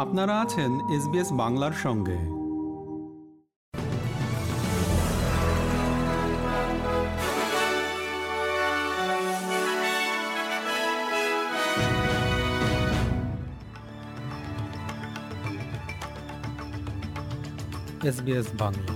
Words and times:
আপনারা 0.00 0.40
আছেন 0.40 0.90
এসবিএস 0.90 1.32
বাংলার 1.32 1.72
সঙ্গে। 1.72 2.18
এসবিএস 18.08 18.46
বাংলা। 18.58 18.94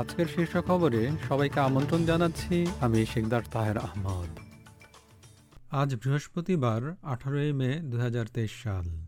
আজকের 0.00 0.26
শীর্ষ 0.26 0.60
খবরে 0.66 1.10
সবাইকে 1.28 1.60
আমন্ত্রণ 1.60 2.04
জানাচ্ছি 2.04 2.66
আমি 2.80 3.06
শেখদার 3.06 3.42
তাহের 3.52 3.78
আহমদ। 3.78 4.38
আজ 5.70 5.94
বৃহস্পতিবার 5.94 6.94
আঠারোই 7.02 7.52
মে 7.52 7.74
দুহাজার 7.74 8.26
তেইশ 8.26 8.62
সাল। 8.62 9.07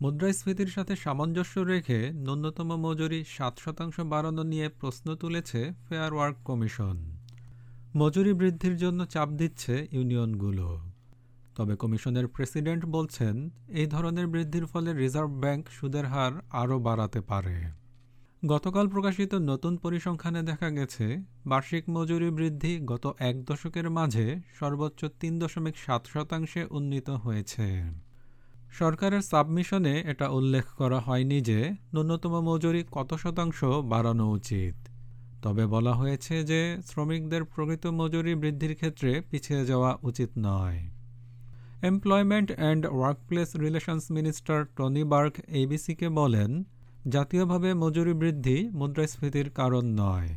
মুদ্রাস্ফীতির 0.00 0.66
সাথে 0.66 0.96
সামঞ্জস্য 0.96 1.58
রেখে 1.58 2.10
ন্যূনতম 2.14 2.76
মজুরি 2.76 3.24
সাত 3.28 3.58
শতাংশ 3.58 4.00
বাড়ানো 4.00 4.42
নিয়ে 4.42 4.68
প্রশ্ন 4.68 5.14
তুলেছে 5.14 5.72
ফেয়ার 5.88 6.14
ওয়ার্ক 6.14 6.36
কমিশন। 6.44 7.16
মজুরি 7.96 8.32
বৃদ্ধির 8.32 8.76
জন্য 8.76 9.06
চাপ 9.06 9.28
দিচ্ছে 9.28 9.86
ইউনিয়নগুলো। 9.92 10.80
তবে 11.54 11.76
কমিশনের 11.76 12.26
প্রেসিডেন্ট 12.26 12.84
বলছেন, 12.84 13.50
এই 13.68 13.86
ধরনের 13.86 14.26
বৃদ্ধির 14.26 14.66
ফলে 14.66 14.92
রিজার্ভ 14.94 15.30
ব্যাংক 15.30 15.68
সুদের 15.68 16.06
হার 16.06 16.32
আরও 16.50 16.78
বাড়াতে 16.78 17.20
পারে। 17.20 17.64
গতকাল 18.46 18.88
প্রকাশিত 18.88 19.34
নতুন 19.34 19.76
পরিসংখ্যানে 19.76 20.42
দেখা 20.42 20.70
গেছে, 20.70 21.18
বার্ষিক 21.46 21.84
মজুরি 21.90 22.30
বৃদ্ধি 22.30 22.80
গত 22.80 23.14
এক 23.18 23.44
দশকের 23.44 23.90
মাঝে 23.90 24.40
সর্বোচ্চ 24.58 25.04
তিন 25.04 25.38
দশমিক 25.38 25.76
সাত 25.76 26.06
শতাংশে 26.06 26.66
উন্নীত 26.70 27.10
হয়েছে। 27.10 28.05
সরকারের 28.78 29.20
সাবমিশনে 29.20 30.00
এটা 30.00 30.28
উল্লেখ 30.28 30.64
করা 30.64 31.00
হয়নি 31.00 31.40
যে 31.40 31.70
ন্যূনতম 31.94 32.40
মজুরি 32.40 32.84
কত 32.92 33.14
শতাংশ 33.14 33.64
বাড়ানো 33.64 34.30
উচিত 34.30 34.74
তবে 35.42 35.66
বলা 35.66 35.92
হয়েছে 35.94 36.44
যে 36.44 36.76
শ্রমিকদের 36.86 37.44
প্রকৃত 37.44 37.86
মজুরি 37.86 38.34
বৃদ্ধির 38.34 38.74
ক্ষেত্রে 38.74 39.22
পিছিয়ে 39.30 39.66
যাওয়া 39.66 39.98
উচিত 40.02 40.30
নয় 40.38 40.78
employment 41.82 42.52
and 42.56 42.86
workplace 42.86 43.56
relations 43.56 44.10
minister 44.10 44.64
Tony 44.76 45.04
Burke 45.04 45.34
এবিসিকে 45.48 46.08
বলেন, 46.08 46.64
জাতীয়ভাবে 47.08 47.74
মজুরি 47.74 48.12
বৃদ্ধি 48.12 48.68
মুদ্রাস্ফীতির 48.72 49.50
কারণ 49.50 49.84
নয় 49.84 50.28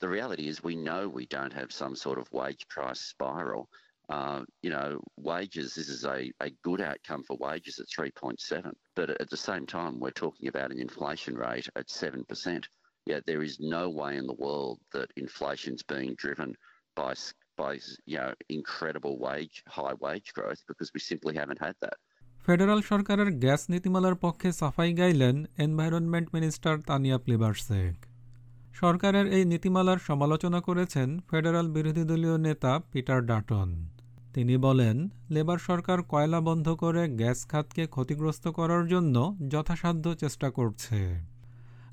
The 0.00 0.08
reality 0.08 0.46
is 0.52 0.56
we 0.68 0.74
know 0.86 1.02
we 1.18 1.24
don't 1.34 1.54
have 1.60 1.70
some 1.82 1.94
sort 1.96 2.18
of 2.18 2.26
wage 2.32 2.62
price 2.74 3.02
spiral. 3.12 3.62
Uh, 4.08 4.42
you 4.62 4.70
know, 4.70 5.00
wages, 5.16 5.74
this 5.74 5.88
is 5.88 6.04
a, 6.04 6.30
a 6.40 6.50
good 6.62 6.80
outcome 6.80 7.22
for 7.24 7.36
wages 7.38 7.80
at 7.80 7.86
3.7. 7.88 8.72
But 8.94 9.10
at 9.10 9.30
the 9.30 9.36
same 9.36 9.66
time, 9.66 9.98
we're 9.98 10.10
talking 10.10 10.48
about 10.48 10.70
an 10.70 10.78
inflation 10.78 11.34
rate 11.34 11.68
at 11.74 11.88
7%. 11.88 12.64
Yet 13.06 13.22
there 13.26 13.42
is 13.42 13.58
no 13.60 13.90
way 13.90 14.16
in 14.16 14.26
the 14.26 14.34
world 14.34 14.78
that 14.92 15.08
inflation's 15.16 15.82
being 15.82 16.14
driven 16.16 16.54
by, 16.96 17.14
by 17.56 17.78
you 18.04 18.18
know, 18.18 18.32
incredible 18.48 19.18
wage, 19.18 19.62
high 19.68 19.94
wage 20.00 20.32
growth 20.34 20.60
because 20.68 20.90
we 20.94 21.00
simply 21.00 21.34
haven't 21.34 21.60
had 21.60 21.76
that. 21.80 21.98
Federal 22.46 22.80
সরকারের 22.82 23.30
gas 23.44 23.62
নীতিমালার 23.72 24.16
পক্ষে 24.24 24.48
সাফাই 24.52 24.90
গাইলেন 24.92 25.36
environment 25.64 26.28
minister 26.34 26.74
Tanya 26.88 27.18
Plibersek 27.24 27.94
সরকারের 28.72 29.26
এই 29.36 29.44
নীতিমালার 29.44 29.98
সমালোচনা 30.08 30.60
করেছেন 30.60 31.08
ফেডারাল 31.30 31.66
বিরোধী 31.76 32.04
দলীয় 32.10 32.36
নেতা 32.46 32.72
পিটার 32.92 33.20
ডাটন 33.30 33.68
তিনি 34.36 34.56
বলেন, 34.56 35.08
লেবার 35.30 35.58
সরকার 35.58 36.02
কয়লা 36.02 36.40
বন্ধ 36.40 36.68
করে 36.68 37.08
গ্যাস 37.08 37.46
খাতকে 37.46 37.86
ক্ষতিগ্রস্ত 37.86 38.48
করার 38.48 38.88
জন্য 38.88 39.36
যথাসাধ্য 39.48 40.14
চেষ্টা 40.14 40.50
করছে। 40.50 40.98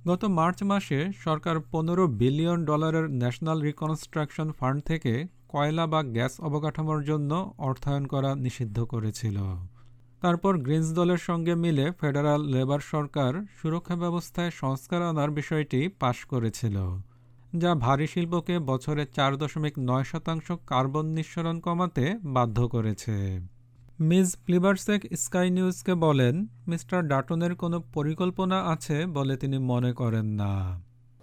গত 0.07 0.25
মার্চ 0.25 0.63
মাসে 0.63 0.99
সরকার 1.23 1.55
পনেরো 1.71 2.07
বিলিয়ন 2.07 2.65
ডলারের 2.65 3.09
ন্যাশনাল 3.09 3.61
রিকনস্ট্রাকশন 3.61 4.51
ফান্ড 4.51 4.83
থেকে 4.83 5.25
কয়লা 5.47 5.87
বা 5.87 6.03
গ্যাস 6.03 6.39
অবকাঠামোর 6.39 7.03
জন্য 7.03 7.53
অর্থায়ন 7.57 8.05
করা 8.05 8.35
নিষিদ্ধ 8.35 8.83
করেছিল। 8.83 9.37
তারপর 10.21 10.57
গ্রিনস 10.57 10.93
দলের 10.93 11.17
সঙ্গে 11.17 11.55
মিলে 11.55 11.91
ফেডারাল 11.91 12.41
লেবার 12.45 12.79
সরকার 12.79 13.33
সুরক্ষা 13.61 13.95
ব্যবস্থায় 13.95 14.51
সংস্কার 14.51 15.01
আনার 15.01 15.31
বিষয়টি 15.31 15.87
পাশ 15.99 16.25
করেছিল। 16.25 16.77
যা 17.53 17.71
ভারী 17.85 18.07
শিল্পকে 18.13 18.55
বছরে 18.69 19.03
চার 19.15 19.31
দশমিক 19.41 19.75
নয় 19.89 20.05
শতাংশ 20.11 20.47
কার্বন 20.71 21.05
নিঃসরণ 21.17 21.57
কমাতে 21.65 22.05
বাধ্য 22.35 22.57
করেছে 22.73 23.15
মিস 24.09 24.29
প্লিবার্সেক 24.45 25.01
স্কাই 25.23 25.47
নিউজকে 25.57 25.93
বলেন 26.05 26.35
মিস্টার 26.67 26.99
ডাটনের 27.11 27.53
কোনো 27.55 27.77
পরিকল্পনা 27.93 28.57
আছে 28.73 28.97
বলে 29.17 29.33
তিনি 29.41 29.57
মনে 29.71 29.91
করেন 30.01 30.27
না 30.41 30.53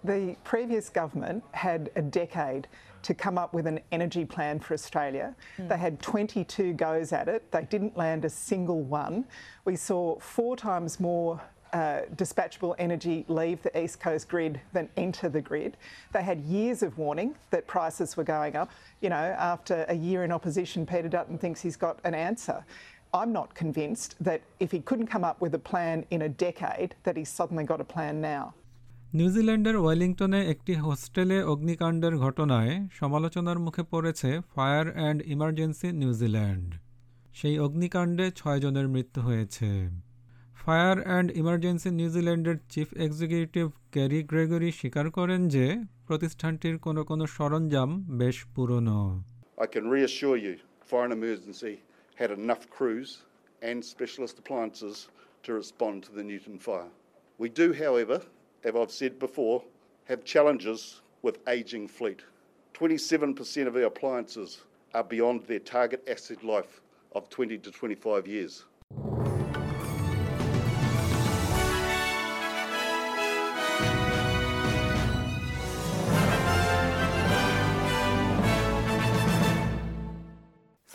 The 0.03 0.23
previous 0.51 0.85
government 0.99 1.39
had 1.65 1.81
a 2.01 2.03
decade 2.19 2.63
to 3.07 3.11
come 3.13 3.35
up 3.43 3.51
with 3.57 3.65
an 3.73 3.79
energy 3.91 4.25
plan 4.33 4.55
for 4.63 4.71
Australia. 4.79 5.27
Mm. 5.57 5.67
They 5.69 5.79
had 5.85 5.93
22 6.01 6.73
goes 6.85 7.07
at 7.13 7.27
it. 7.35 7.41
They 7.53 7.65
didn't 7.73 7.95
land 8.03 8.21
a 8.25 8.33
single 8.49 8.81
one. 9.03 9.15
We 9.65 9.75
saw 9.87 10.03
four 10.35 10.53
times 10.57 10.91
more 10.99 11.31
uh, 11.73 12.01
dispatchable 12.15 12.75
energy 12.77 13.25
leave 13.27 13.61
the 13.61 13.73
East 13.81 13.99
Coast 13.99 14.27
grid 14.27 14.59
than 14.73 14.89
enter 14.97 15.29
the 15.29 15.41
grid. 15.41 15.77
They 16.13 16.23
had 16.23 16.39
years 16.41 16.83
of 16.83 16.97
warning 16.97 17.35
that 17.49 17.67
prices 17.67 18.17
were 18.17 18.23
going 18.23 18.55
up. 18.55 18.69
You 19.01 19.09
know, 19.09 19.35
after 19.53 19.85
a 19.87 19.95
year 19.95 20.23
in 20.23 20.31
opposition, 20.31 20.85
Peter 20.85 21.09
Dutton 21.09 21.37
thinks 21.37 21.61
he's 21.61 21.77
got 21.77 21.99
an 22.03 22.13
answer. 22.13 22.65
I'm 23.13 23.33
not 23.33 23.53
convinced 23.55 24.15
that 24.23 24.41
if 24.59 24.71
he 24.71 24.79
couldn't 24.79 25.07
come 25.07 25.23
up 25.23 25.41
with 25.41 25.53
a 25.53 25.59
plan 25.59 26.05
in 26.11 26.21
a 26.21 26.29
decade, 26.29 26.95
that 27.03 27.17
he's 27.17 27.29
suddenly 27.29 27.65
got 27.65 27.81
a 27.81 27.89
plan 27.95 28.21
now. 28.21 28.45
নিউজিল্যান্ডের 29.19 29.77
ওয়েলিংটনে 29.83 30.39
একটি 30.53 30.73
হোস্টেলে 30.85 31.37
অগ্নিকাণ্ডের 31.53 32.13
ঘটনায় 32.25 32.73
সমালোচনার 32.99 33.59
মুখে 33.65 33.83
পড়েছে 33.91 34.29
fire 34.53 34.85
and 34.97 35.19
emergency 35.33 35.87
New Zealand 36.01 36.67
সেই 37.39 37.55
অগ্নিকাণ্ডে 37.65 38.25
ছয়জনের 38.39 38.87
মৃত্যু 38.93 39.19
হয়েছে 39.27 39.67
ফায়ার 40.62 40.98
অ্যান্ড 41.08 41.28
ইমার্জেন্সি 41.42 41.90
নিউজিল্যান্ডের 42.00 42.58
চিফ 42.72 42.88
এক্সিকিউটিভ 43.06 43.66
ক্যারি 43.94 44.20
গ্রেগরি 44.30 44.70
স্বীকার 44.80 45.06
করেন 45.18 45.40
যে 45.54 45.66
প্রতিষ্ঠানটির 46.08 46.76
কোনো 46.86 47.02
কোনো 47.10 47.24
সরঞ্জাম 47.36 47.90
বেশ 48.20 48.36
পুরনো 48.54 48.98
I 49.64 49.66
can 49.74 49.86
reassure 49.96 50.36
you, 50.46 50.54
Fire 50.88 51.04
and 51.04 51.14
Emergency 51.20 51.74
had 52.20 52.30
enough 52.30 52.64
crews 52.76 53.10
and 53.62 53.84
specialist 53.84 54.38
appliances 54.38 55.08
to 55.44 55.50
respond 55.54 55.96
to 56.06 56.12
the 56.12 56.22
Newton 56.22 56.58
fire. 56.58 56.90
We 57.38 57.48
do, 57.48 57.72
however, 57.84 58.20
as 58.64 58.74
I've 58.74 58.90
said 58.90 59.14
before, 59.18 59.62
have 60.04 60.24
challenges 60.24 60.80
with 61.22 61.36
ageing 61.48 61.86
fleet. 61.88 62.20
27% 62.74 63.66
of 63.66 63.76
our 63.76 63.82
appliances 63.82 64.50
are 64.94 65.04
beyond 65.04 65.38
their 65.42 65.58
target 65.58 66.06
asset 66.08 66.44
life 66.44 66.80
of 67.12 67.28
20 67.30 67.58
to 67.58 67.70
25 67.70 68.26
years. 68.26 68.64